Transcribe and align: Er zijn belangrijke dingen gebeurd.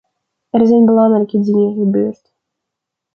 Er 0.51 0.67
zijn 0.67 0.85
belangrijke 0.85 1.39
dingen 1.39 1.73
gebeurd. 1.73 2.31